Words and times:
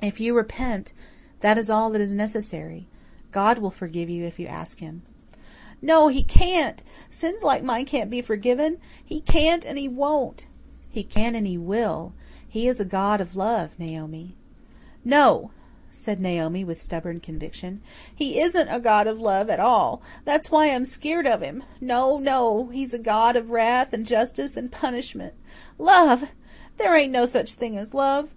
"If 0.00 0.20
you 0.20 0.34
repent, 0.34 0.94
that 1.40 1.58
is 1.58 1.68
all 1.68 1.90
that 1.90 2.00
is 2.00 2.14
necessary. 2.14 2.88
God 3.30 3.58
will 3.58 3.70
forgive 3.70 4.08
you 4.08 4.24
if 4.24 4.38
you 4.38 4.46
ask 4.46 4.78
Him." 4.80 5.02
"No, 5.82 6.08
He 6.08 6.22
can't! 6.22 6.82
Sins 7.10 7.42
like 7.42 7.62
mine 7.62 7.84
can't 7.84 8.08
be 8.08 8.22
forgiven. 8.22 8.78
He 9.04 9.20
can't 9.20 9.66
and 9.66 9.76
He 9.76 9.86
won't." 9.86 10.46
"He 10.88 11.02
can 11.02 11.34
and 11.34 11.46
He 11.46 11.58
will. 11.58 12.14
He 12.48 12.68
is 12.68 12.80
a 12.80 12.86
God 12.86 13.20
of 13.20 13.36
love, 13.36 13.78
Naomi." 13.78 14.34
"No," 15.04 15.50
said 15.90 16.20
Naomi 16.22 16.64
with 16.64 16.80
stubborn 16.80 17.20
conviction. 17.20 17.82
"He 18.14 18.40
isn't 18.40 18.68
a 18.68 18.80
God 18.80 19.06
of 19.06 19.20
love 19.20 19.50
at 19.50 19.60
all. 19.60 20.00
That's 20.24 20.50
why 20.50 20.70
I'm 20.70 20.86
skeered 20.86 21.26
of 21.26 21.42
him. 21.42 21.64
No, 21.82 22.16
no. 22.18 22.68
He's 22.68 22.94
a 22.94 22.98
God 22.98 23.36
of 23.36 23.50
wrath 23.50 23.92
and 23.92 24.06
justice 24.06 24.56
and 24.56 24.72
punishment. 24.72 25.34
Love! 25.76 26.24
There 26.78 26.96
ain't 26.96 27.12
no 27.12 27.26
such 27.26 27.52
thing 27.56 27.76
as 27.76 27.92
love! 27.92 28.30